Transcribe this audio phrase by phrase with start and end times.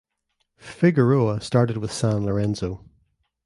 [0.57, 2.83] Figueroa started with San Lorenzo.